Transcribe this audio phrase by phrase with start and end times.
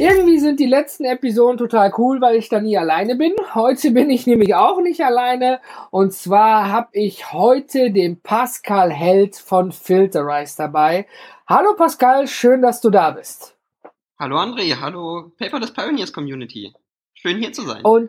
[0.00, 3.34] Irgendwie sind die letzten Episoden total cool, weil ich da nie alleine bin.
[3.52, 5.60] Heute bin ich nämlich auch nicht alleine.
[5.90, 11.06] Und zwar habe ich heute den Pascal Held von Filterize dabei.
[11.46, 13.58] Hallo Pascal, schön, dass du da bist.
[14.18, 16.72] Hallo André, hallo Paperless Pioneers Community.
[17.12, 17.84] Schön hier zu sein.
[17.84, 18.08] Und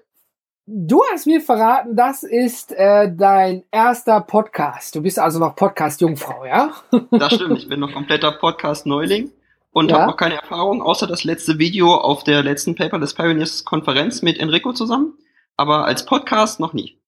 [0.66, 4.96] du hast mir verraten, das ist äh, dein erster Podcast.
[4.96, 6.72] Du bist also noch Podcast-Jungfrau, ja?
[7.12, 9.34] Das stimmt, ich bin noch kompletter Podcast-Neuling
[9.72, 10.00] und ja.
[10.00, 14.40] habe noch keine Erfahrung, außer das letzte Video auf der letzten Paperless Pioneers Konferenz mit
[14.40, 15.18] Enrico zusammen,
[15.58, 17.02] aber als Podcast noch nie.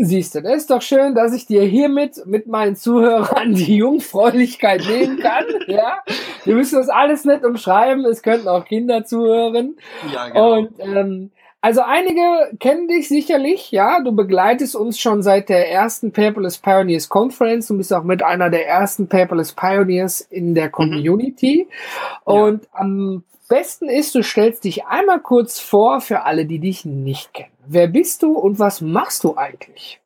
[0.00, 4.86] Siehst du, das ist doch schön, dass ich dir hiermit mit meinen Zuhörern die Jungfräulichkeit
[4.86, 5.44] nehmen kann.
[5.66, 6.00] ja,
[6.44, 8.04] wir müssen das alles nicht umschreiben.
[8.04, 9.76] Es könnten auch Kinder zuhören.
[10.12, 10.58] Ja, genau.
[10.58, 11.30] Und ähm,
[11.60, 14.00] also einige kennen dich sicherlich, ja.
[14.00, 17.66] Du begleitest uns schon seit der ersten Paperless Pioneers Conference.
[17.66, 20.72] Du bist auch mit einer der ersten Paperless Pioneers in der mhm.
[20.72, 21.66] Community.
[21.66, 22.32] Mhm.
[22.32, 22.68] Und ja.
[22.74, 27.52] am besten ist, du stellst dich einmal kurz vor für alle, die dich nicht kennen.
[27.66, 30.00] Wer bist du und was machst du eigentlich?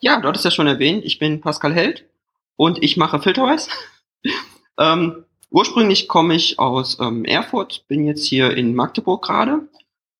[0.00, 2.04] Ja, du hattest ja schon erwähnt, ich bin Pascal Held
[2.56, 3.70] und ich mache Filterwise.
[4.78, 9.66] ähm, ursprünglich komme ich aus ähm, Erfurt, bin jetzt hier in Magdeburg gerade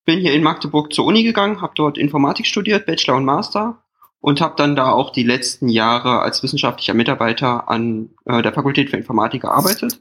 [0.05, 3.83] bin hier in Magdeburg zur Uni gegangen, habe dort Informatik studiert, Bachelor und Master
[4.21, 8.91] und habe dann da auch die letzten Jahre als wissenschaftlicher Mitarbeiter an äh, der Fakultät
[8.91, 10.01] für Informatik gearbeitet.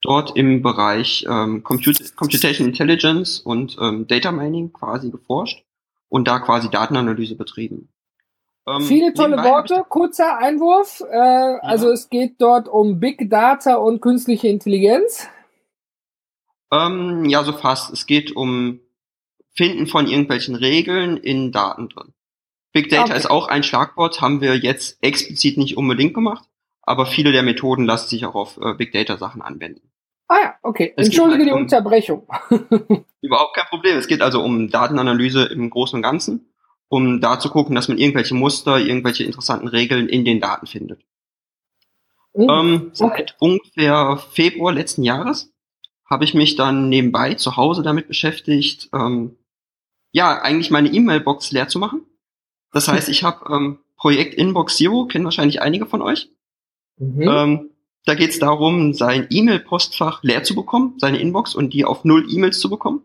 [0.00, 5.64] Dort im Bereich ähm, Comput Computation Intelligence und ähm, Data Mining quasi geforscht
[6.08, 7.88] und da quasi Datenanalyse betrieben.
[8.66, 11.02] Ähm, Viele tolle Worte, kurzer Einwurf.
[11.10, 11.58] Äh, ja.
[11.60, 15.28] Also es geht dort um Big Data und künstliche Intelligenz.
[16.72, 17.92] Ähm, ja, so fast.
[17.92, 18.80] Es geht um
[19.58, 22.14] Finden von irgendwelchen Regeln in Daten drin.
[22.72, 23.16] Big Data okay.
[23.16, 26.44] ist auch ein Schlagwort, haben wir jetzt explizit nicht unbedingt gemacht,
[26.80, 29.90] aber viele der Methoden lassen sich auch auf äh, Big Data Sachen anwenden.
[30.28, 30.94] Ah ja, okay.
[30.96, 32.28] Es Entschuldige halt die um, Unterbrechung.
[33.20, 33.98] überhaupt kein Problem.
[33.98, 36.52] Es geht also um Datenanalyse im Großen und Ganzen,
[36.86, 41.02] um da zu gucken, dass man irgendwelche Muster, irgendwelche interessanten Regeln in den Daten findet.
[42.32, 42.48] Mhm.
[42.48, 45.52] Ähm, seit ungefähr Februar letzten Jahres
[46.08, 49.34] habe ich mich dann nebenbei zu Hause damit beschäftigt, ähm,
[50.12, 52.02] ja, eigentlich meine E-Mail-Box leer zu machen.
[52.72, 56.30] Das heißt, ich habe ähm, Projekt Inbox Zero, kennen wahrscheinlich einige von euch.
[56.98, 57.22] Mhm.
[57.22, 57.70] Ähm,
[58.04, 62.26] da geht es darum, sein E-Mail-Postfach leer zu bekommen, seine Inbox und die auf null
[62.30, 63.02] E-Mails zu bekommen.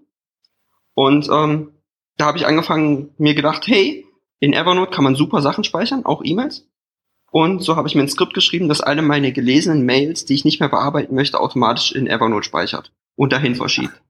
[0.94, 1.74] Und ähm,
[2.18, 4.06] da habe ich angefangen, mir gedacht, hey,
[4.40, 6.68] in Evernote kann man super Sachen speichern, auch E-Mails.
[7.31, 10.46] Und so habe ich mir ein Skript geschrieben, das alle meine gelesenen Mails, die ich
[10.46, 14.02] nicht mehr bearbeiten möchte, automatisch in Evernote speichert und dahin verschiebt.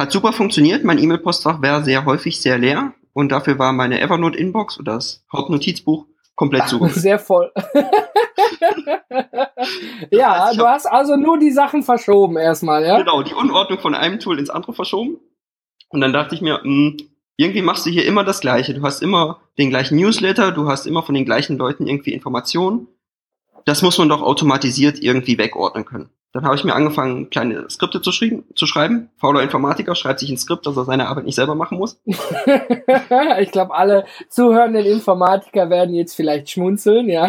[0.00, 0.82] Hat super funktioniert.
[0.82, 6.06] Mein E-Mail-Postfach war sehr häufig sehr leer und dafür war meine Evernote-Inbox oder das Hauptnotizbuch
[6.34, 6.82] komplett zu.
[6.88, 7.52] Sehr voll.
[10.10, 12.96] ja, heißt, du hast also nur die Sachen verschoben erstmal, ja?
[12.96, 15.18] Genau, die Unordnung von einem Tool ins andere verschoben.
[15.90, 16.96] Und dann dachte ich mir, mh, hm,
[17.36, 18.72] irgendwie machst du hier immer das Gleiche.
[18.72, 22.88] Du hast immer den gleichen Newsletter, du hast immer von den gleichen Leuten irgendwie Informationen.
[23.66, 26.08] Das muss man doch automatisiert irgendwie wegordnen können.
[26.32, 29.10] Dann habe ich mir angefangen, kleine Skripte zu, schreiben, zu schreiben.
[29.16, 32.00] Fauler Informatiker schreibt sich ein Skript, dass er seine Arbeit nicht selber machen muss.
[32.06, 37.26] ich glaube, alle zuhörenden Informatiker werden jetzt vielleicht schmunzeln, ja.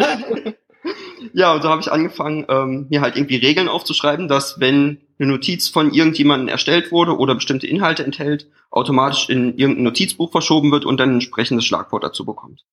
[1.32, 5.32] ja, und so habe ich angefangen, ähm, mir halt irgendwie Regeln aufzuschreiben, dass wenn eine
[5.32, 10.84] Notiz von irgendjemandem erstellt wurde oder bestimmte Inhalte enthält, automatisch in irgendein Notizbuch verschoben wird
[10.84, 12.64] und dann ein entsprechendes Schlagwort dazu bekommt.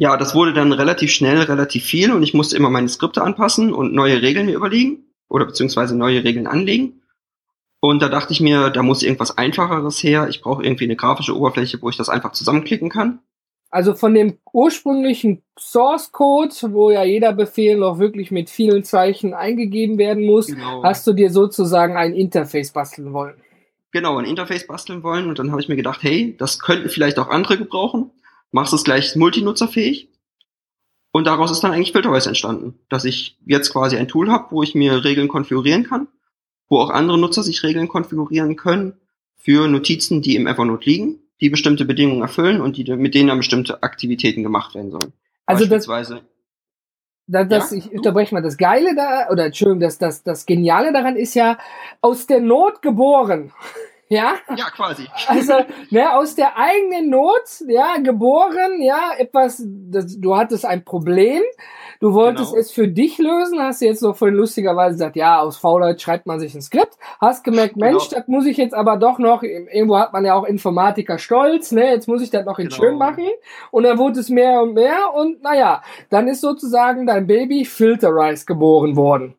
[0.00, 3.70] Ja, das wurde dann relativ schnell relativ viel und ich musste immer meine Skripte anpassen
[3.74, 7.02] und neue Regeln mir überlegen oder beziehungsweise neue Regeln anlegen.
[7.80, 10.28] Und da dachte ich mir, da muss irgendwas Einfacheres her.
[10.30, 13.18] Ich brauche irgendwie eine grafische Oberfläche, wo ich das einfach zusammenklicken kann.
[13.68, 19.34] Also von dem ursprünglichen Source Code, wo ja jeder Befehl noch wirklich mit vielen Zeichen
[19.34, 20.82] eingegeben werden muss, genau.
[20.82, 23.34] hast du dir sozusagen ein Interface basteln wollen.
[23.92, 27.18] Genau, ein Interface basteln wollen und dann habe ich mir gedacht, hey, das könnten vielleicht
[27.18, 28.12] auch andere gebrauchen
[28.52, 30.08] machst es gleich multinutzerfähig.
[31.12, 34.62] Und daraus ist dann eigentlich Filterwise entstanden, dass ich jetzt quasi ein Tool habe, wo
[34.62, 36.06] ich mir Regeln konfigurieren kann,
[36.68, 38.94] wo auch andere Nutzer sich Regeln konfigurieren können
[39.36, 43.38] für Notizen, die im Evernote liegen, die bestimmte Bedingungen erfüllen und die, mit denen dann
[43.38, 45.12] bestimmte Aktivitäten gemacht werden sollen.
[45.46, 47.78] Also das, das, das, Ja?
[47.78, 51.58] ich unterbreche mal, das Geile da, oder Entschuldigung, das, das, das Geniale daran ist ja,
[52.00, 53.52] aus der Not geboren.
[54.12, 55.06] Ja, Ja, quasi.
[55.28, 55.52] also
[55.90, 61.42] ne, aus der eigenen Not, ja, geboren, ja, etwas, das, du hattest ein Problem,
[62.00, 62.60] du wolltest Genau.
[62.60, 66.40] es für dich lösen, hast jetzt so vorhin lustigerweise gesagt, ja, aus Faulheit schreibt man
[66.40, 68.18] sich ein Skript, hast gemerkt, Mensch, Genau.
[68.18, 71.92] das muss ich jetzt aber doch noch, irgendwo hat man ja auch Informatiker stolz, ne,
[71.92, 72.82] jetzt muss ich das noch in Genau.
[72.82, 73.28] schön machen
[73.70, 78.44] und dann wurde es mehr und mehr und naja, dann ist sozusagen dein Baby Filterize
[78.44, 79.36] geboren worden.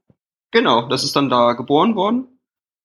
[0.52, 2.30] Genau, das ist dann da geboren worden.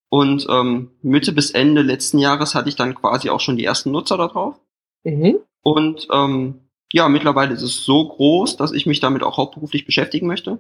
[0.09, 3.91] Und ähm, Mitte bis Ende letzten Jahres hatte ich dann quasi auch schon die ersten
[3.91, 4.61] Nutzer da drauf.
[5.05, 5.39] Mhm.
[5.63, 10.27] Und ähm, ja, mittlerweile ist es so groß, dass ich mich damit auch hauptberuflich beschäftigen
[10.27, 10.59] möchte.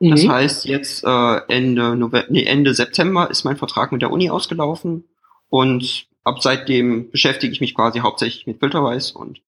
[0.00, 0.30] Das Mhm.
[0.30, 5.04] heißt, jetzt äh, Ende, November, nee, Ende September ist mein Vertrag mit der Uni ausgelaufen.
[5.48, 9.12] Und ab seitdem beschäftige ich mich quasi hauptsächlich mit Filterweiß.
[9.12, 9.40] Und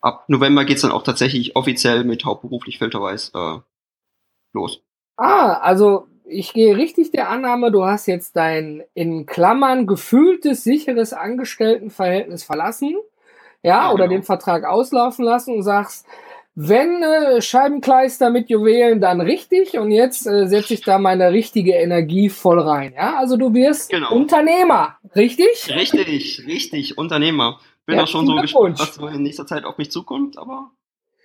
[0.00, 3.58] ab November geht's dann auch tatsächlich offiziell mit hauptberuflich Filterweiß äh,
[4.54, 4.82] los.
[5.16, 11.12] Ah, also ich gehe richtig der Annahme, du hast jetzt dein in Klammern gefühltes, sicheres
[11.12, 12.96] Angestelltenverhältnis verlassen,
[13.62, 14.16] ja, Ja, oder genau.
[14.18, 16.06] den Vertrag auslaufen lassen und sagst,
[16.54, 21.72] wenn äh, Scheibenkleister mit Juwelen, dann richtig und jetzt äh, setze ich da meine richtige
[21.74, 24.14] Energie voll rein, ja, also du wirst Genau.
[24.14, 25.74] Unternehmer, richtig?
[25.74, 27.58] Richtig, richtig, Unternehmer.
[27.86, 30.70] Bin auch schon so gespannt, was so in nächster Zeit auf mich zukommt, aber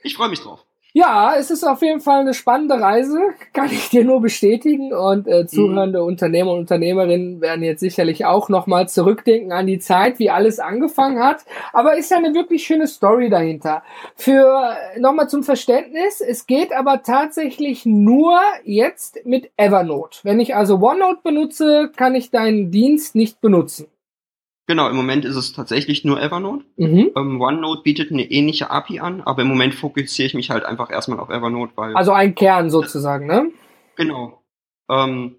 [0.03, 0.65] ich freue mich drauf.
[0.98, 3.20] Ja, es ist auf jeden Fall eine spannende Reise,
[3.54, 4.94] kann ich dir nur bestätigen.
[4.94, 10.18] Und äh, zuhörende Unternehmer und Unternehmerinnen werden jetzt sicherlich auch nochmal zurückdenken an die Zeit,
[10.18, 11.46] wie alles angefangen hat.
[11.72, 13.84] Aber ist ja eine wirklich schöne Story dahinter.
[14.16, 20.22] Für nochmal zum Verständnis, es geht aber tatsächlich nur jetzt mit Evernote.
[20.24, 23.86] Wenn ich also OneNote benutze, kann ich deinen Dienst nicht benutzen.
[24.68, 26.66] Genau, im Moment ist es tatsächlich nur Evernote.
[26.75, 27.12] Mhm.
[27.16, 30.92] Ähm, OneNote bietet eine ähnliche API an, aber im Moment fokussiere ich mich halt einfach
[30.92, 33.52] erstmal auf Evernote, weil Also ein Kern sozusagen, ne?
[33.96, 34.44] genau,
[34.90, 35.38] ähm,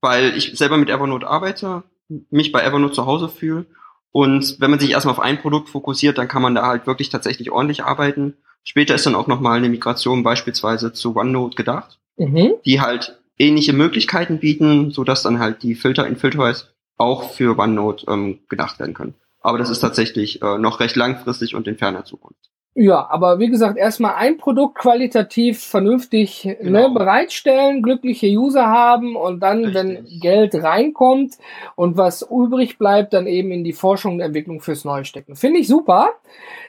[0.00, 1.84] weil ich selber mit Evernote arbeite,
[2.30, 3.66] mich bei Evernote zu Hause fühle
[4.10, 7.08] und wenn man sich erstmal auf ein Produkt fokussiert, dann kann man da halt wirklich
[7.08, 8.36] tatsächlich ordentlich arbeiten.
[8.64, 11.98] Später ist dann auch nochmal eine Migration beispielsweise zu OneNote gedacht.
[12.16, 12.54] Mhm.
[12.64, 17.58] die halt ähnliche Möglichkeiten bieten, so dass dann halt die Filter in Filterwise auch für
[17.58, 19.14] OneNote ähm, gedacht werden können.
[19.40, 22.50] Aber das ist tatsächlich äh, noch recht langfristig und in ferner Zukunft.
[22.76, 26.92] Ja, aber wie gesagt, erstmal ein Produkt qualitativ vernünftig ne, Genau.
[26.92, 30.20] bereitstellen, glückliche User haben und dann, wenn Richtig.
[30.20, 31.38] Geld reinkommt
[31.76, 35.36] und was übrig bleibt, dann eben in die Forschung und Entwicklung fürs Neue stecken.
[35.36, 36.14] Finde ich super.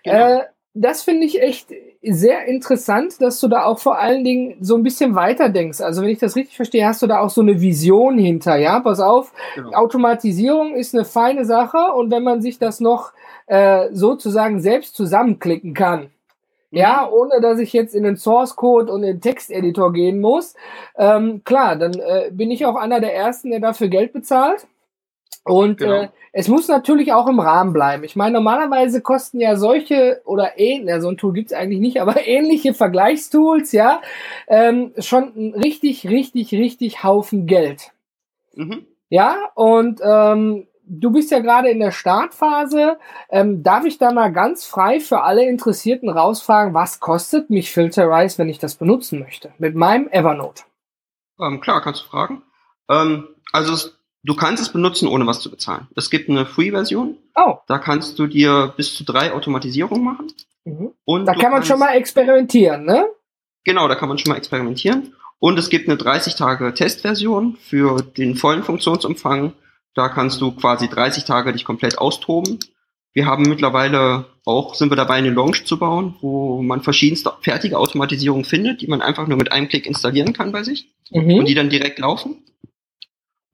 [0.03, 0.41] Genau.
[0.41, 0.43] Äh,
[0.75, 1.69] das finde ich echt
[2.03, 5.81] sehr interessant, dass du da auch vor allen Dingen so ein bisschen weiter denkst.
[5.81, 8.79] Also wenn ich das richtig verstehe, hast du da auch so eine Vision hinter, ja?
[8.81, 9.71] Pass auf, Genau.
[9.71, 13.13] Automatisierung ist eine feine Sache und wenn man sich das noch
[13.47, 16.09] äh, sozusagen selbst zusammenklicken kann,
[16.71, 20.55] ja, ohne dass ich jetzt in den Source Code und in den Texteditor gehen muss,
[20.97, 24.67] ähm, klar, dann äh, bin ich auch einer der ersten, der dafür Geld bezahlt.
[25.45, 26.01] Und Genau.
[26.01, 26.07] äh,
[26.37, 28.03] es muss natürlich auch im Rahmen bleiben.
[28.03, 32.01] Ich meine, normalerweise kosten ja solche oder ähnliche, ja, so ein Tool gibt's eigentlich nicht,
[32.01, 34.01] aber ähnliche Vergleichstools, ja,
[34.49, 37.93] ähm, schon richtig, richtig, richtig Haufen Geld.
[38.53, 38.85] Mhm.
[39.07, 42.97] Ja, und ähm, du bist ja gerade in der Startphase.
[43.29, 48.37] Ähm, darf ich da mal ganz frei für alle Interessierten rausfragen, was kostet mich Filterize,
[48.39, 49.53] wenn ich das benutzen möchte?
[49.57, 50.63] Mit meinem Evernote.
[51.39, 52.43] Ähm, klar, kannst du fragen.
[52.89, 55.87] Ähm, also es, du kannst es benutzen, ohne was zu bezahlen.
[55.95, 60.27] Es gibt eine Free-Version, Oh, da kannst du dir bis zu drei Automatisierungen machen.
[60.65, 60.91] mhm.
[61.05, 63.05] Und da kann man kannst, schon mal experimentieren, ne?
[63.63, 65.13] Genau, da kann man schon mal experimentieren.
[65.39, 69.53] Und es gibt eine 30 Tage Testversion für den vollen Funktionsumfang.
[69.93, 72.59] Da kannst du quasi 30 Tage dich komplett austoben.
[73.13, 77.77] Wir haben mittlerweile auch, sind wir dabei, eine Launch zu bauen, wo man verschiedenste fertige
[77.79, 81.45] Automatisierungen findet, die man einfach nur mit einem Klick installieren kann bei sich und Mhm.
[81.45, 82.43] die dann direkt laufen.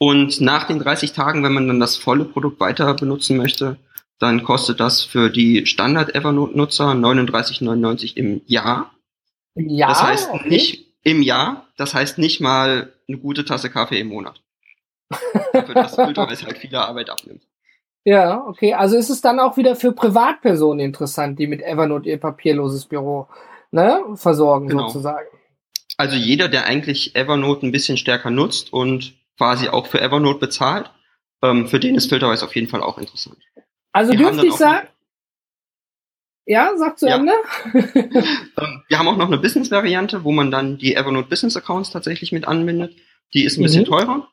[0.04, 3.78] Und nach den 30 Tagen, wenn man dann das volle Produkt weiter benutzen möchte,
[4.18, 8.96] dann kostet das für die Standard Evernote-Nutzer 39,99 im Jahr.
[9.54, 10.50] Ja, Das heißt okay.
[10.50, 14.42] nicht im Jahr, das heißt nicht mal eine gute Tasse Kaffee im Monat.
[15.54, 17.44] Dafür, dass Filterweiß halt viele Arbeit abnimmt.
[18.04, 18.74] Ja, okay.
[18.74, 23.28] Also ist es dann auch wieder für Privatpersonen interessant, die mit Evernote ihr papierloses Büro
[23.70, 24.88] ne, versorgen, Genau.
[24.88, 25.28] sozusagen.
[25.98, 30.92] Also jeder, der eigentlich Evernote ein bisschen stärker nutzt und quasi auch für Evernote bezahlt,
[31.42, 33.38] ähm, für den ist Filterweiß auf jeden Fall auch interessant.
[33.92, 34.88] Also haben dürfte ich sagen.
[36.46, 37.16] Ja, sag zu Ja.
[37.18, 37.34] Ende.
[38.58, 42.48] Ähm, wir haben auch noch eine Business-Variante, wo man dann die Evernote Business-Accounts tatsächlich mit
[42.48, 42.96] anbindet.
[43.34, 43.88] Die ist ein bisschen Mhm.
[43.88, 44.28] teurer,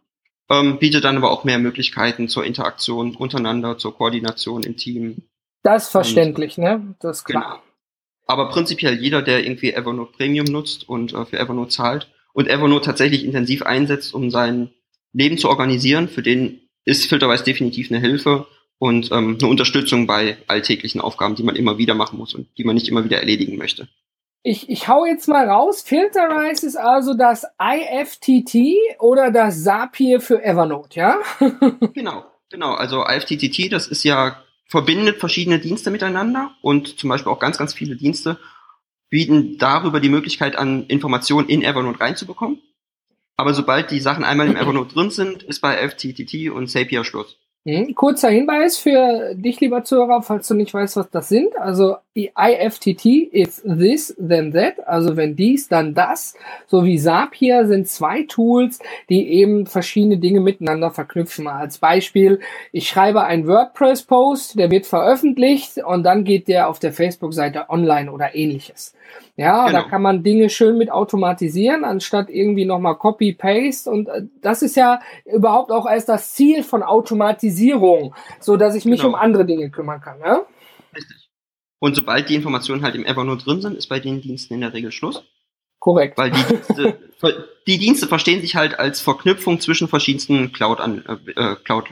[0.51, 5.29] ähm, bietet dann aber auch mehr Möglichkeiten zur Interaktion untereinander, zur Koordination im Team.
[5.63, 6.95] Das ist verständlich, ne?
[7.01, 7.43] Das ist klar.
[7.45, 7.63] Genau.
[8.27, 12.85] Aber prinzipiell jeder, der irgendwie Evernote Premium nutzt und äh, für Evernote zahlt und Evernote
[12.87, 14.71] tatsächlich intensiv einsetzt, um sein
[15.19, 18.47] Leben zu organisieren, für den ist Filterwise definitiv eine Hilfe
[18.79, 22.65] und ähm, eine Unterstützung bei alltäglichen Aufgaben, die man immer wieder machen muss und die
[22.65, 23.89] man nicht immer wieder erledigen möchte.
[24.45, 25.83] Ich, ich hau jetzt mal raus.
[25.83, 28.55] Filterize ist also das IFTT
[29.01, 31.19] oder das Zapier für Evernote, ja?
[31.93, 32.75] genau, genau.
[32.75, 37.75] Also IFTTT, das ist ja verbindet verschiedene Dienste miteinander und zum Beispiel auch ganz, ganz
[37.75, 38.39] viele Dienste
[39.11, 42.61] bieten darüber die Möglichkeit an, Informationen in Evernote reinzubekommen.
[43.39, 47.39] Aber sobald die Sachen einmal im Evernote drin sind, ist bei FTTT und Zapier Schluss.
[47.69, 47.95] Mhm.
[47.95, 51.55] Kurzer Hinweis für dich, lieber Zuhörer, falls du nicht weißt, was das sind.
[51.59, 54.87] Also IFTT is this, then that.
[54.87, 56.35] Also wenn dies, dann das.
[56.67, 58.79] So wie Zapier sind zwei Tools,
[59.11, 61.47] die eben verschiedene Dinge miteinander verknüpfen.
[61.47, 62.41] Als Beispiel,
[62.73, 68.11] ich schreibe einen WordPress-Post, der wird veröffentlicht und dann geht der auf der Facebook-Seite online
[68.11, 68.95] oder ähnliches.
[69.37, 69.83] Ja, genau.
[69.83, 73.89] da kann man Dinge schön mit automatisieren, anstatt irgendwie nochmal Copy-Paste.
[73.89, 77.58] Und äh, das ist ja überhaupt auch erst das Ziel von Automatisierung,
[78.41, 79.11] so dass ich mich genau.
[79.11, 80.21] um andere Dinge kümmern kann.
[80.21, 80.47] Ja?
[80.95, 81.31] Richtig.
[81.81, 84.73] Und sobald die Informationen halt im Evernote drin sind, ist bei den Diensten in der
[84.73, 85.23] Regel Schluss.
[85.79, 86.19] Korrekt.
[86.19, 86.99] Weil die Dienste,
[87.67, 91.27] die Dienste verstehen sich halt als Verknüpfung zwischen verschiedensten Cloud-Lösungen.
[91.37, 91.91] Äh, Cloud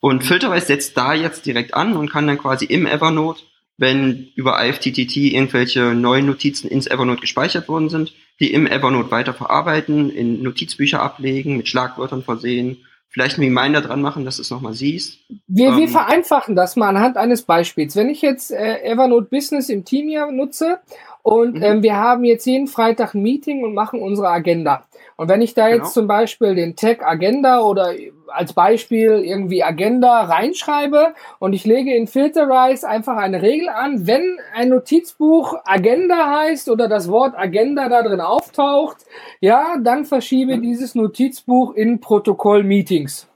[0.00, 3.42] und Filterwise setzt da jetzt direkt an und kann dann quasi im Evernote
[3.78, 9.34] wenn über IFTTT irgendwelche neuen Notizen ins Evernote gespeichert worden sind, die im Evernote weiter
[9.34, 14.50] verarbeiten, in Notizbücher ablegen, mit Schlagwörtern versehen, vielleicht einen Reminder dran machen, dass du es
[14.50, 15.20] nochmal siehst.
[15.46, 17.96] Wir, ähm, wir vereinfachen das mal anhand eines Beispiels.
[17.96, 20.80] Wenn ich jetzt äh, Evernote Business im Team hier nutze
[21.22, 21.62] und mhm.
[21.62, 24.86] ähm, wir haben jetzt jeden Freitag ein Meeting und machen unsere Agenda.
[25.16, 25.90] Und wenn ich da jetzt genau.
[25.90, 27.94] zum Beispiel den Tag Agenda oder
[28.28, 34.38] als Beispiel irgendwie Agenda reinschreibe und ich lege in Filterize einfach eine Regel an, wenn
[34.54, 38.98] ein Notizbuch Agenda heißt oder das Wort Agenda da drin auftaucht,
[39.40, 40.62] ja, dann verschiebe mhm.
[40.62, 43.26] dieses Notizbuch in Protokoll-Meetings.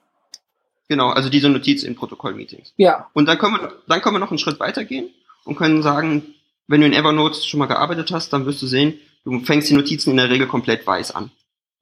[0.89, 2.75] Genau, also diese Notiz in Protokoll-Meetings.
[2.77, 3.09] Ja.
[3.15, 5.09] Und dann können, wir, dann können wir noch einen Schritt weitergehen
[5.45, 6.35] und können sagen,
[6.67, 9.75] wenn du in Evernote schon mal gearbeitet hast, dann wirst du sehen, du fängst die
[9.75, 11.31] Notizen in der Regel komplett weiß an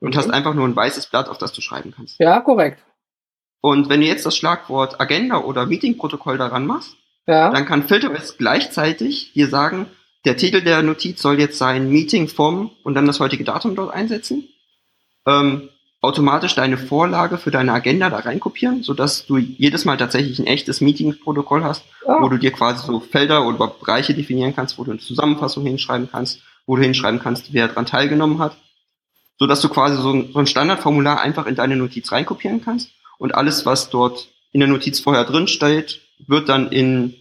[0.01, 2.17] und hast einfach nur ein weißes Blatt, auf das du schreiben kannst.
[2.19, 2.83] Ja, korrekt.
[3.61, 7.51] Und wenn du jetzt das Schlagwort Agenda oder Meetingprotokoll daran machst, ja.
[7.51, 9.87] dann kann Filterwise gleichzeitig dir sagen,
[10.25, 13.93] der Titel der Notiz soll jetzt sein Meeting vom und dann das heutige Datum dort
[13.93, 14.49] einsetzen.
[15.27, 15.69] Ähm,
[16.01, 20.81] automatisch deine Vorlage für deine Agenda da reinkopieren, sodass du jedes Mal tatsächlich ein echtes
[20.81, 22.21] Meetingprotokoll hast, oh.
[22.21, 26.09] wo du dir quasi so Felder oder Bereiche definieren kannst, wo du eine Zusammenfassung hinschreiben
[26.11, 28.57] kannst, wo du hinschreiben kannst, wer daran teilgenommen hat
[29.39, 32.91] so dass du quasi so ein, so ein Standardformular einfach in deine Notiz reinkopieren kannst
[33.19, 37.15] und alles, was dort in der Notiz vorher drin steht, wird dann in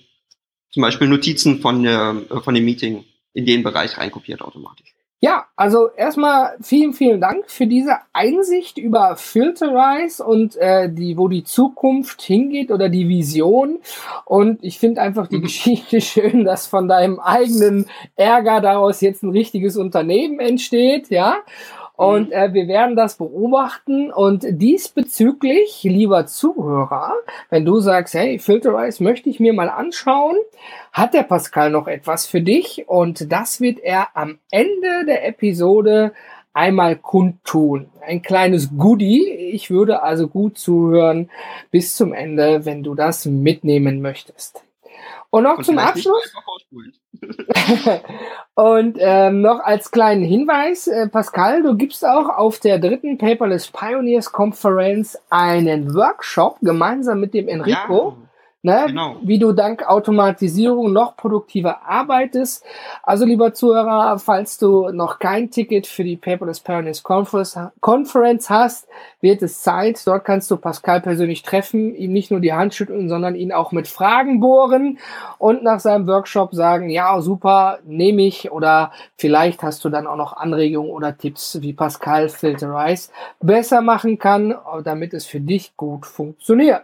[0.72, 4.94] zum Beispiel Notizen von, der, äh, von dem Meeting in den Bereich reinkopiert automatisch.
[5.20, 11.28] Ja, also erstmal vielen, vielen Dank für diese Einsicht über Filterize und äh, die, wo
[11.28, 13.80] die Zukunft hingeht oder die Vision.
[14.26, 15.42] Und ich finde einfach die mhm.
[15.46, 21.38] Geschichte schön, dass von deinem eigenen Ärger daraus jetzt ein richtiges Unternehmen entsteht, ja.
[21.98, 22.34] Und mhm.
[22.34, 24.12] äh, wir werden das beobachten.
[24.14, 27.14] Und diesbezüglich, lieber Zuhörer,
[27.50, 30.38] wenn du sagst, hey, Filterize möchte ich mir mal anschauen,
[30.94, 32.88] hat der Pascal noch etwas für dich.
[32.88, 36.14] Und das wird er am Ende der Episode
[36.54, 37.90] einmal kundtun.
[38.06, 39.28] Ein kleines Goodie.
[39.28, 41.32] Ich würde also gut zuhören
[41.72, 44.67] bis zum Ende, wenn du das mitnehmen möchtest.
[45.30, 46.34] Und noch und zum Abschluss.
[48.56, 53.68] und ähm, noch als kleinen Hinweis, äh, Pascal, du gibst auch auf der dritten Paperless
[53.68, 58.16] Pioneers Conference einen Workshop gemeinsam mit dem Enrico.
[58.20, 58.27] Ja.
[58.64, 58.86] Ne?
[58.88, 59.18] Genau.
[59.22, 62.66] Wie du dank Automatisierung noch produktiver arbeitest.
[63.04, 68.88] Also, lieber Zuhörer, falls du noch kein Ticket für die Paperless Pioneers Conference hast,
[69.22, 70.06] wird es Zeit.
[70.06, 73.72] Dort kannst du Pascal persönlich treffen, ihm nicht nur die Hand schütteln, sondern ihn auch
[73.72, 74.98] mit Fragen bohren
[75.38, 80.18] und nach seinem Workshop sagen, ja, super, nehme ich oder vielleicht hast du dann auch
[80.18, 86.06] noch Anregungen oder Tipps, wie Pascal Filterize besser machen kann, damit es für dich gut
[86.06, 86.84] funktioniert.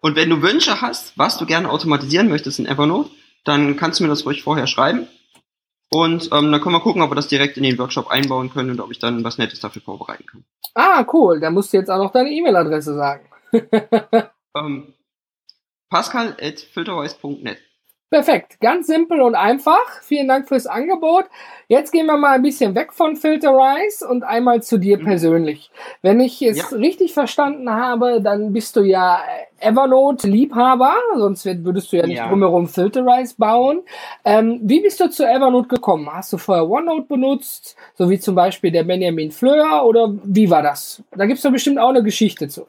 [0.00, 3.10] Und wenn du Wünsche hast, was du gerne automatisieren möchtest in Evernote,
[3.44, 5.08] dann kannst du mir das ruhig vorher schreiben.
[5.92, 8.70] Und ähm, dann können wir gucken, ob wir das direkt in den Workshop einbauen können
[8.70, 10.44] und ob ich dann was Nettes dafür vorbereiten kann.
[10.74, 11.40] Ah, cool.
[11.40, 13.28] Da musst du jetzt auch noch deine E-Mail-Adresse sagen.
[14.56, 14.94] ähm,
[15.90, 17.58] Pascal at filterwise.net.
[18.10, 20.02] Perfekt, ganz simpel und einfach.
[20.02, 21.26] Vielen Dank fürs Angebot.
[21.68, 25.04] Jetzt gehen wir mal ein bisschen weg von Filterize und einmal zu dir mhm.
[25.04, 25.70] persönlich.
[26.02, 26.76] Wenn ich es ja.
[26.76, 29.22] richtig verstanden habe, dann bist du ja
[29.60, 32.28] Evernote-Liebhaber, sonst würdest du ja nicht ja.
[32.28, 33.82] drumherum Filterize bauen.
[34.24, 36.12] Ähm, wie bist du zu Evernote gekommen?
[36.12, 40.62] Hast du vorher OneNote benutzt, so wie zum Beispiel der Benjamin Fleur, oder wie war
[40.62, 41.04] das?
[41.12, 42.66] Da gibt's doch bestimmt auch eine Geschichte zu.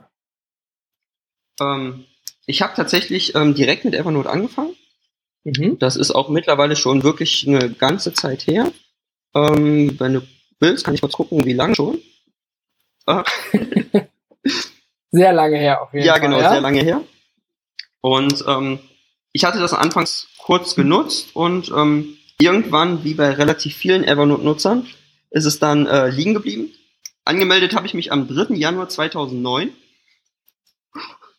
[1.60, 2.06] Ähm,
[2.46, 4.76] ich habe tatsächlich ähm, direkt mit Evernote angefangen
[5.44, 5.80] Mhm.
[5.80, 8.72] Das ist auch mittlerweile schon wirklich eine ganze Zeit her.
[9.34, 10.22] Ähm, wenn du
[10.60, 12.00] willst, kann ich kurz gucken, wie lange schon.
[13.06, 13.24] Ah.
[15.12, 16.22] sehr lange her auf jeden ja, Fall.
[16.22, 17.02] Genau, ja, genau, sehr lange her.
[18.02, 18.80] Und ähm,
[19.32, 24.88] ich hatte das anfangs kurz genutzt und ähm, irgendwann, wie bei relativ vielen Evernote-Nutzern,
[25.30, 26.74] ist es dann äh, liegen geblieben.
[27.24, 28.56] Angemeldet habe ich mich am 3.
[28.56, 29.72] Januar 2009.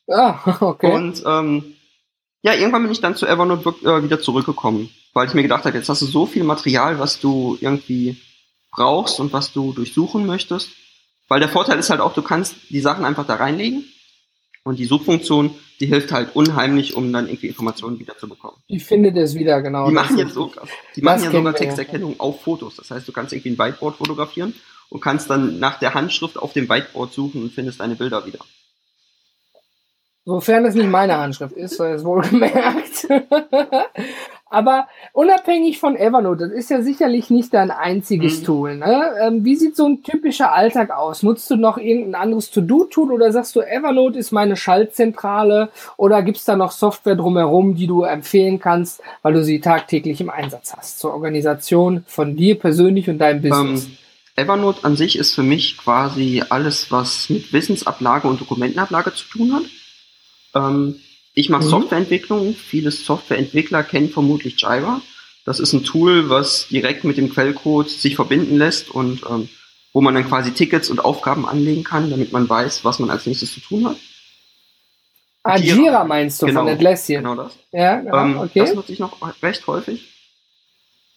[0.09, 0.93] Ah, okay.
[0.93, 1.77] Und ähm,
[2.43, 5.77] ja, irgendwann bin ich dann zu Evernote äh, wieder zurückgekommen, weil ich mir gedacht habe,
[5.77, 8.17] jetzt hast du so viel Material, was du irgendwie
[8.73, 10.71] brauchst und was du durchsuchen möchtest.
[11.29, 13.85] Weil der Vorteil ist halt auch, du kannst die Sachen einfach da reinlegen
[14.65, 18.57] und die Suchfunktion, die hilft halt unheimlich, um dann irgendwie Informationen wieder zu bekommen.
[18.69, 19.89] Die findet es wieder, genau.
[19.89, 20.53] Die machen jetzt so,
[20.97, 22.77] die machen ja sogar Texterkennung auf Fotos.
[22.77, 24.55] Das heißt, du kannst irgendwie ein Whiteboard fotografieren
[24.89, 28.41] und kannst dann nach der Handschrift auf dem Whiteboard suchen und findest deine Bilder wieder.
[30.25, 33.09] Sofern es nicht meine Handschrift ist, sei es wohlgemerkt.
[34.52, 38.45] Aber unabhängig von Evernote, das ist ja sicherlich nicht dein einziges mhm.
[38.45, 38.76] Tool.
[38.76, 39.02] Ne?
[39.21, 41.23] Ähm, wie sieht so ein typischer Alltag aus?
[41.23, 46.45] Nutzt du noch irgendein anderes To-Do-Tool oder sagst du, Evernote ist meine Schaltzentrale oder gibt's
[46.45, 50.99] da noch Software drumherum, die du empfehlen kannst, weil du sie tagtäglich im Einsatz hast
[50.99, 53.87] zur Organisation von dir persönlich und deinem Business?
[53.87, 53.97] Um ähm,
[54.37, 59.55] Evernote an sich ist für mich quasi alles, was mit Wissensablage und Dokumentenablage zu tun
[59.55, 59.62] hat.
[60.55, 61.01] Ähm,
[61.35, 61.69] ich mache mhm.
[61.69, 62.55] Softwareentwicklung.
[62.55, 65.01] Viele Softwareentwickler kennen vermutlich Jira.
[65.45, 69.49] Das ist ein Tool, was direkt mit dem Quellcode sich verbinden lässt und ähm,
[69.93, 73.27] wo man dann quasi Tickets und Aufgaben anlegen kann, damit man weiß, was man als
[73.27, 73.97] nächstes zu tun hat.
[75.43, 77.25] Ah, Jira, Jira meinst du genau, von Atlassian?
[77.25, 77.59] Genau das.
[77.73, 78.61] Ja, genau, ähm, okay.
[78.61, 80.09] Das nutze ich noch recht häufig.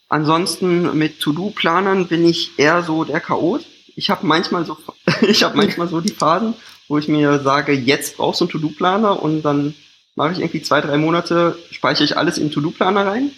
[0.10, 3.66] Ansonsten mit To-Do-Planern bin ich eher so der Chaot.
[3.96, 4.78] Ich habe manchmal so,
[5.22, 6.56] ich habe manchmal so die Phasen,
[6.88, 9.76] wo ich mir sage, jetzt brauchst du einen To-Do-Planer und dann
[10.16, 13.32] mache ich irgendwie zwei, drei Monate, speichere ich alles in To-Do-Planer rein.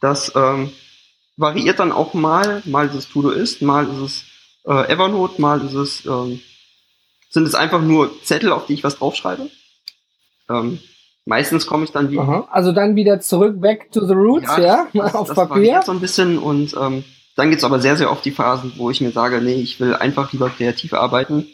[0.00, 0.72] Das ähm,
[1.36, 4.24] variiert dann auch mal, mal ist es To-Do-Ist, mal ist es
[4.64, 6.40] äh, Evernote, mal ist es, ähm,
[7.30, 9.50] sind es einfach nur Zettel, auf die ich was draufschreibe.
[10.48, 10.78] Ähm,
[11.24, 12.22] meistens komme ich dann wieder.
[12.22, 12.48] Aha.
[12.50, 15.82] Also dann wieder zurück, back to the roots, ja, ja das, auf das Papier.
[15.84, 19.02] so ein bisschen und ähm, dann gibt's aber sehr, sehr oft die Phasen, wo ich
[19.02, 21.46] mir sage, nee, ich will einfach lieber kreativ arbeiten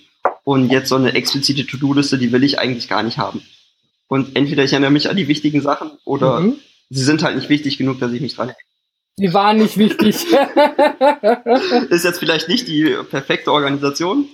[0.44, 3.42] und jetzt so eine explizite To-Do-Liste, die will ich eigentlich gar nicht haben.
[4.08, 6.56] Und entweder ich erinnere mich an die wichtigen Sachen oder mhm.
[6.90, 8.66] sie sind halt nicht wichtig genug, dass ich mich dran erinnere.
[9.18, 10.26] Die waren nicht wichtig.
[11.90, 14.28] ist jetzt vielleicht nicht die perfekte Organisation.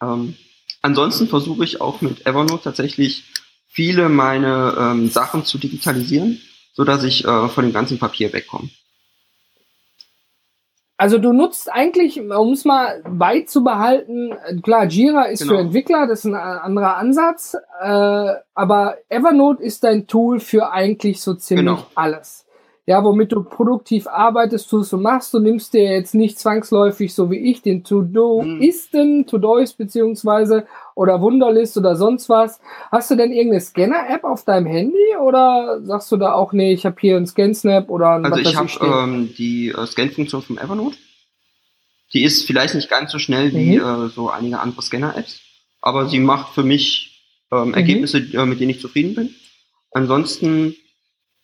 [0.00, 0.36] Ähm,
[0.82, 3.24] ansonsten versuche ich auch mit Evernote tatsächlich
[3.68, 6.40] viele meine ähm, Sachen zu digitalisieren,
[6.72, 8.70] so dass ich äh, von dem ganzen Papier wegkomme.
[11.00, 14.34] Also du nutzt eigentlich, um es mal beizubehalten,
[14.64, 15.54] klar, Jira ist genau.
[15.54, 21.20] für Entwickler, das ist ein anderer Ansatz, äh, aber Evernote ist dein Tool für eigentlich
[21.20, 21.86] so ziemlich genau.
[21.94, 22.47] alles
[22.88, 25.34] ja, womit du produktiv arbeitest, tust und machst.
[25.34, 31.76] Du nimmst dir jetzt nicht zwangsläufig, so wie ich, den To-Do-Isten, To-Doist beziehungsweise oder Wunderlist
[31.76, 32.62] oder sonst was.
[32.90, 36.86] Hast du denn irgendeine Scanner-App auf deinem Handy oder sagst du da auch, nee, ich
[36.86, 40.96] habe hier einen Scan-Snap oder ein Also ich habe ähm, die äh, Scan-Funktion vom Evernote.
[42.14, 44.06] Die ist vielleicht nicht ganz so schnell wie mhm.
[44.06, 45.40] äh, so einige andere Scanner-Apps,
[45.82, 47.22] aber sie macht für mich
[47.52, 47.74] ähm, mhm.
[47.74, 48.48] Ergebnisse, mhm.
[48.48, 49.34] mit denen ich zufrieden bin.
[49.92, 50.74] Ansonsten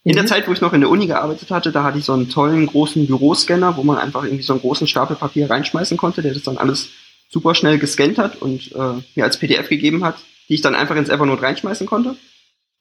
[0.05, 0.29] in der mhm.
[0.29, 2.67] Zeit, wo ich noch in der Uni gearbeitet hatte, da hatte ich so einen tollen
[2.67, 6.43] großen Büroscanner, wo man einfach irgendwie so einen großen Stapel Papier reinschmeißen konnte, der das
[6.43, 6.91] dann alles
[7.31, 10.17] super schnell gescannt hat und äh, mir als PDF gegeben hat,
[10.49, 12.17] die ich dann einfach ins Evernote reinschmeißen konnte.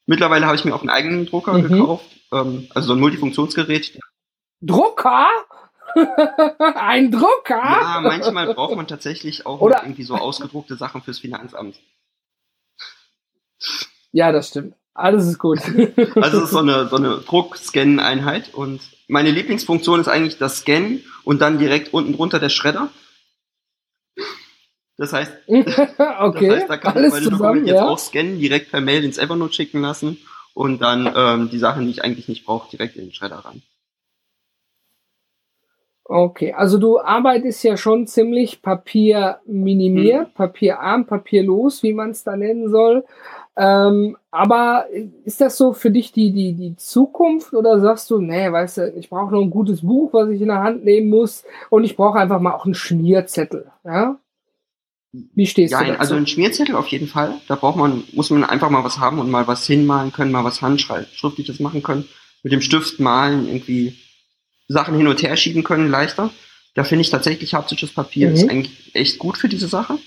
[0.05, 1.69] Mittlerweile habe ich mir auch einen eigenen Drucker mhm.
[1.69, 3.97] gekauft, ähm, also so ein Multifunktionsgerät.
[4.61, 5.27] Drucker?
[6.75, 7.55] ein Drucker?
[7.55, 11.79] Ja, manchmal braucht man tatsächlich auch irgendwie so ausgedruckte Sachen fürs Finanzamt.
[14.11, 14.75] Ja, das stimmt.
[14.93, 15.59] Alles ist gut.
[16.15, 21.03] also es ist so eine, so eine Druck-Scan-Einheit und meine Lieblingsfunktion ist eigentlich das Scannen
[21.23, 22.89] und dann direkt unten drunter der Schredder.
[24.97, 27.75] Das heißt, okay, das heißt da kann man meine Dokumente ja.
[27.75, 30.19] jetzt auch scannen, direkt per Mail ins Evernote schicken lassen
[30.53, 33.63] und dann ähm, die Sachen, die ich eigentlich nicht brauche, direkt in den Schredder rein.
[36.05, 40.33] Okay, also du arbeitest ja schon ziemlich papierminimiert, hm.
[40.33, 43.05] papierarm, papierlos, wie man es da nennen soll.
[43.55, 44.87] Ähm, aber
[45.25, 48.93] ist das so für dich die, die, die Zukunft oder sagst du, nee, weißt du,
[48.97, 51.95] ich brauche noch ein gutes Buch, was ich in der Hand nehmen muss und ich
[51.95, 54.17] brauche einfach mal auch einen Schmierzettel, ja?
[55.13, 55.99] Wie stehst ja, du dazu?
[55.99, 57.39] Also ein Schmierzettel auf jeden Fall.
[57.47, 60.43] Da braucht man, muss man einfach mal was haben und mal was hinmalen können, mal
[60.43, 62.05] was handschriftliches machen können.
[62.41, 63.95] Mit dem Stift malen, irgendwie
[64.67, 66.31] Sachen hin und her schieben können, leichter.
[66.73, 68.33] Da finde ich tatsächlich haptisches Papier mhm.
[68.33, 69.99] ist eigentlich echt gut für diese Sache.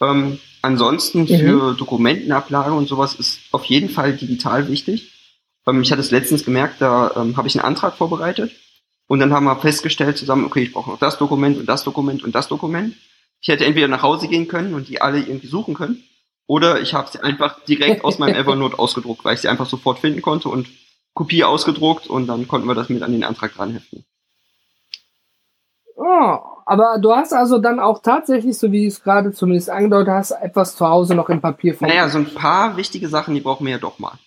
[0.00, 1.26] Ähm, ansonsten mhm.
[1.26, 5.12] für Dokumentenablage und sowas ist auf jeden Fall digital wichtig.
[5.66, 8.50] Ähm, ich hatte es letztens gemerkt, da ähm, habe ich einen Antrag vorbereitet
[9.06, 12.24] und dann haben wir festgestellt zusammen, okay, ich brauche noch das Dokument und das Dokument
[12.24, 12.94] und das Dokument.
[13.40, 16.02] Ich hätte entweder nach Hause gehen können und die alle irgendwie suchen können
[16.46, 19.98] oder ich habe sie einfach direkt aus meinem Evernote ausgedruckt, weil ich sie einfach sofort
[19.98, 20.68] finden konnte und
[21.14, 24.04] Kopie ausgedruckt und dann konnten wir das mit an den Antrag dranheften.
[25.96, 30.12] Oh, aber du hast also dann auch tatsächlich, so wie du es gerade zumindest angedeutet
[30.12, 31.88] hast, etwas zu Hause noch im Papierform.
[31.88, 34.18] Naja, so ein paar wichtige Sachen, die brauchen wir ja doch mal.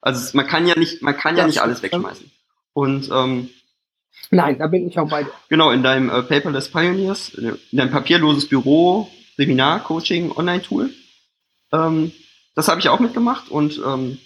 [0.00, 2.30] Also man kann ja nicht, man kann ja nicht alles wegschmeißen.
[2.72, 3.48] Und ähm,
[4.30, 5.32] Nein, da bin ich auch bei dir.
[5.48, 10.90] Genau, in deinem äh, Paperless Pioneers, in deinem papierloses Büro, Seminar, Coaching, Online-Tool.
[11.72, 12.12] Ähm,
[12.54, 14.18] das habe ich auch mitgemacht und ähm,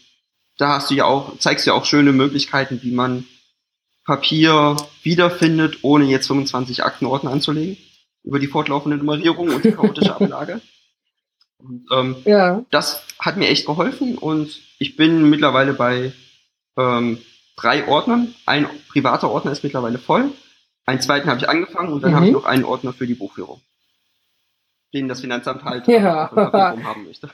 [0.58, 3.24] da hast du ja auch, zeigst du ja auch schöne Möglichkeiten, wie man
[4.06, 7.76] Papier wiederfindet, ohne jetzt 25 Aktenordner anzulegen,
[8.22, 10.60] über die fortlaufende Nummerierung und die chaotische Ablage.
[11.58, 12.64] Und, ähm, ja.
[12.70, 16.12] Das hat mir echt geholfen und ich bin mittlerweile bei
[16.76, 17.18] ähm,
[17.56, 18.34] drei Ordnern.
[18.46, 20.30] Ein privater Ordner ist mittlerweile voll.
[20.84, 22.16] Einen zweiten habe ich angefangen und dann mhm.
[22.16, 23.60] habe ich noch einen Ordner für die Buchführung,
[24.94, 26.30] den das Finanzamt halt ja.
[26.30, 27.30] haben möchte.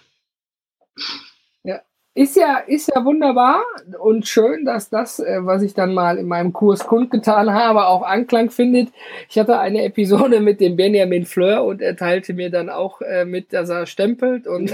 [2.14, 3.62] Ist ja, ist ja wunderbar
[3.98, 8.02] und schön, dass das, äh, was ich dann mal in meinem Kurs kundgetan habe, auch
[8.02, 8.90] Anklang findet.
[9.30, 13.24] Ich hatte eine Episode mit dem Benjamin Fleur und er teilte mir dann auch äh,
[13.24, 14.70] mit, dass er stempelt und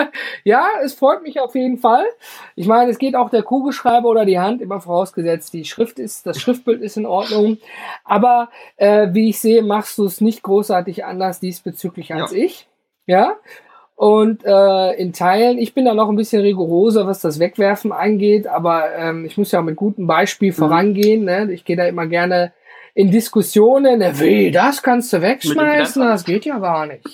[0.44, 2.04] ja, es freut mich auf jeden Fall.
[2.56, 6.26] Ich meine, es geht auch der Kugelschreiber oder die Hand, immer vorausgesetzt, die Schrift ist,
[6.26, 7.58] das Schriftbild ist in Ordnung.
[8.02, 12.38] Aber äh, wie ich sehe, machst du es nicht großartig anders diesbezüglich als ja.
[12.38, 12.66] ich.
[13.06, 13.36] Ja,
[13.94, 18.46] und äh, in Teilen, ich bin da noch ein bisschen rigoroser, was das Wegwerfen angeht,
[18.46, 20.56] aber ähm, ich muss ja mit gutem Beispiel mhm.
[20.56, 21.24] vorangehen.
[21.24, 21.52] Ne?
[21.52, 22.52] Ich gehe da immer gerne
[22.94, 27.04] in Diskussionen, ne, wie, das kannst du wegschmeißen, das geht ja gar nicht.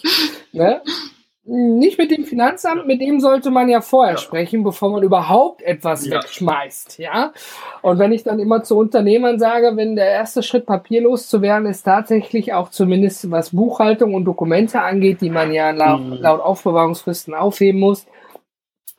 [0.52, 0.82] ne?
[1.50, 4.18] Nicht mit dem Finanzamt, mit dem sollte man ja vorher ja.
[4.18, 6.16] sprechen, bevor man überhaupt etwas ja.
[6.16, 7.32] wegschmeißt, ja.
[7.80, 11.64] Und wenn ich dann immer zu Unternehmern sage, wenn der erste Schritt papierlos zu werden,
[11.66, 16.12] ist tatsächlich auch zumindest was Buchhaltung und Dokumente angeht, die man ja laut, mhm.
[16.20, 18.06] laut Aufbewahrungsfristen aufheben muss,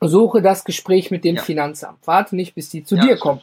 [0.00, 1.42] suche das Gespräch mit dem ja.
[1.42, 2.04] Finanzamt.
[2.04, 3.42] Warte nicht, bis die zu dir kommen.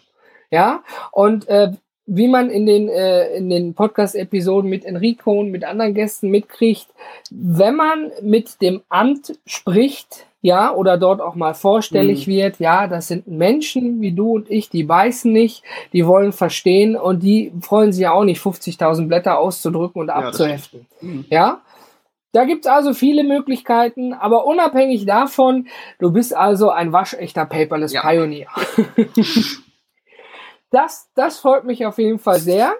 [0.52, 1.72] Ja, und äh,
[2.08, 6.88] wie man in den, äh, in den Podcast-Episoden mit Enrico und mit anderen Gästen mitkriegt,
[7.30, 12.32] wenn man mit dem Amt spricht, ja, oder dort auch mal vorstellig mhm.
[12.32, 16.96] wird, ja, das sind Menschen wie du und ich, die beißen nicht, die wollen verstehen
[16.96, 20.86] und die freuen sich ja auch nicht, 50.000 Blätter auszudrücken und ja, abzuheften.
[21.02, 21.26] Mhm.
[21.30, 21.62] Ja,
[22.32, 25.68] da gibt's also viele Möglichkeiten, aber unabhängig davon,
[26.00, 28.02] du bist also ein waschechter Paperless ja.
[28.02, 28.48] Pioneer.
[30.70, 32.76] Das, das freut mich auf jeden Fall sehr.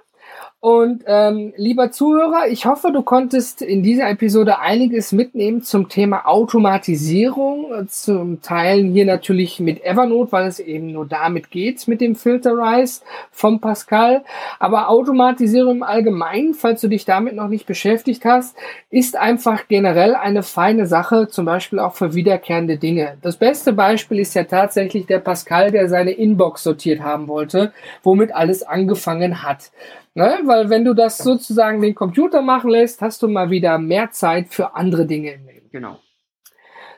[0.60, 6.26] Und ähm, lieber Zuhörer, ich hoffe, du konntest in dieser Episode einiges mitnehmen zum Thema
[6.26, 12.16] Automatisierung, zum Teilen hier natürlich mit Evernote, weil es eben nur damit geht mit dem
[12.16, 14.24] Filterize vom Pascal.
[14.58, 18.58] Aber Automatisierung im Allgemeinen, falls du dich damit noch nicht beschäftigt hast,
[18.90, 23.18] ist einfach generell eine feine Sache, zum Beispiel auch für wiederkehrende Dinge.
[23.22, 28.34] Das beste Beispiel ist ja tatsächlich der Pascal, der seine Inbox sortiert haben wollte, womit
[28.34, 29.70] alles angefangen hat.
[30.18, 30.40] Ne?
[30.46, 34.48] Weil wenn du das sozusagen den Computer machen lässt, hast du mal wieder mehr Zeit
[34.50, 35.70] für andere Dinge im Leben.
[35.72, 36.00] Genau.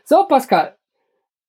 [0.05, 0.77] So, Pascal,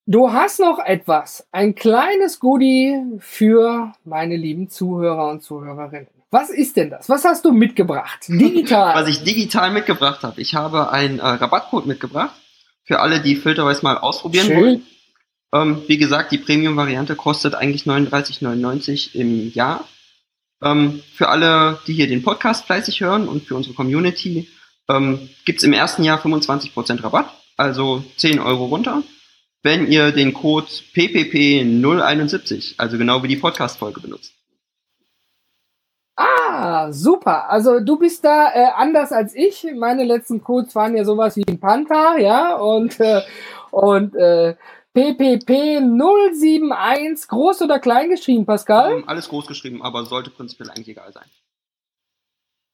[0.05, 6.09] du hast noch etwas, ein kleines Goodie für meine lieben Zuhörer und Zuhörerinnen.
[6.33, 7.09] Was ist denn das?
[7.09, 8.19] Was hast du mitgebracht?
[8.29, 8.97] Digital.
[8.97, 10.41] Was ich digital mitgebracht habe.
[10.41, 12.35] Ich habe einen äh, Rabattcode mitgebracht
[12.83, 14.61] für alle, die Filterweiß mal ausprobieren Schön.
[14.61, 14.87] wollen.
[15.53, 19.85] Ähm, wie gesagt, die Premium-Variante kostet eigentlich 39,99 im Jahr.
[20.62, 24.49] Ähm, für alle, die hier den Podcast fleißig hören und für unsere Community,
[24.88, 29.03] ähm, gibt im ersten Jahr 25% Rabatt, also 10 Euro runter,
[29.62, 34.33] wenn ihr den Code PPP071, also genau wie die Podcast-Folge benutzt.
[36.16, 37.49] Ah, super.
[37.49, 39.66] Also du bist da äh, anders als ich.
[39.75, 43.23] Meine letzten Codes waren ja sowas wie ein Panther, ja, und äh,
[43.70, 44.57] und äh,
[45.01, 48.97] PPP 071, groß oder klein geschrieben, Pascal?
[48.97, 51.25] Um, alles groß geschrieben, aber sollte prinzipiell eigentlich egal sein.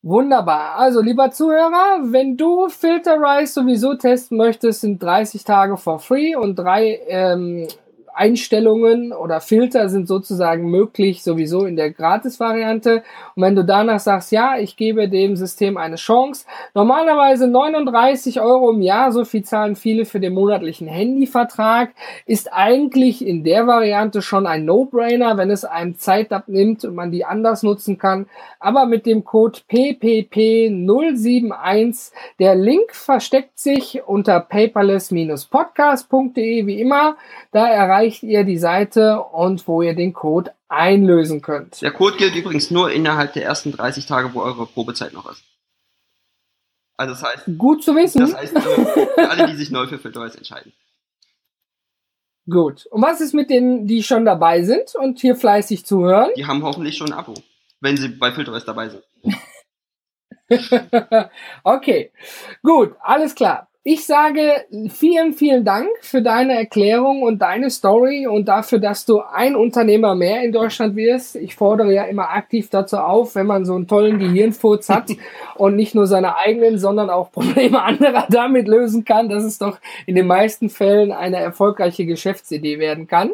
[0.02, 0.76] Wunderbar.
[0.76, 6.56] Also, lieber Zuhörer, wenn du Filterize sowieso testen möchtest, sind 30 Tage for free und
[6.56, 7.68] drei ähm,
[8.16, 13.02] Einstellungen oder Filter sind sozusagen möglich sowieso in der Gratis-Variante.
[13.34, 18.70] Und wenn du danach sagst, ja, ich gebe dem System eine Chance, normalerweise 39 Euro
[18.70, 21.90] im Jahr, so viel zahlen viele für den monatlichen Handyvertrag,
[22.24, 27.10] ist eigentlich in der Variante schon ein No-Brainer, wenn es einem Zeit abnimmt und man
[27.10, 28.28] die anders nutzen kann.
[28.60, 37.16] Aber mit dem Code PPP071, der Link versteckt sich unter paperless-podcast.de wie immer.
[37.52, 41.82] Da erreicht erreicht ihr die Seite und wo ihr den Code einlösen könnt.
[41.82, 45.42] Der Code gilt übrigens nur innerhalb der ersten 30 Tage, wo eure Probezeit noch ist.
[46.96, 47.58] Also das heißt.
[47.58, 48.20] Gut zu wissen.
[48.20, 50.72] Das heißt, für alle, die sich neu für Filterweiß entscheiden.
[52.48, 52.86] Gut.
[52.86, 56.30] Und was ist mit denen, die schon dabei sind und hier fleißig zuhören?
[56.36, 57.34] Die haben hoffentlich schon ein Abo,
[57.80, 59.02] wenn sie bei Filterweiß dabei sind.
[61.64, 62.12] okay.
[62.62, 63.68] Gut, alles klar.
[63.88, 69.20] Ich sage vielen, vielen Dank für deine Erklärung und deine Story und dafür, dass du
[69.20, 71.36] ein Unternehmer mehr in Deutschland wirst.
[71.36, 75.12] Ich fordere ja immer aktiv dazu auf, wenn man so einen tollen Gehirnfurz hat
[75.54, 79.78] und nicht nur seine eigenen, sondern auch Probleme anderer damit lösen kann, dass es doch
[80.04, 83.30] in den meisten Fällen eine erfolgreiche Geschäftsidee werden kann.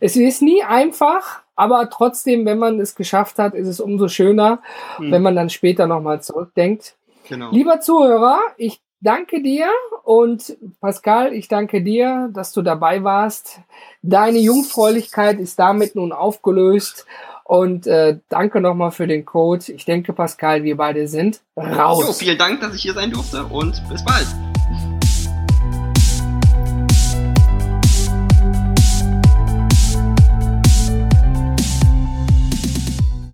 [0.00, 4.60] Es ist nie einfach, aber trotzdem, wenn man es geschafft hat, ist es umso schöner,
[4.96, 5.12] hm.
[5.12, 6.96] wenn man dann später nochmal zurückdenkt.
[7.28, 7.52] Genau.
[7.52, 9.68] Lieber Zuhörer, ich danke dir
[10.02, 13.60] und Pascal, ich danke dir, dass du dabei warst.
[14.02, 17.06] Deine Jungfräulichkeit ist damit nun aufgelöst
[17.44, 19.72] und äh, danke nochmal für den Code.
[19.72, 22.04] Ich denke, Pascal, wir beide sind raus.
[22.06, 24.26] Jo, vielen Dank, dass ich hier sein durfte und bis bald.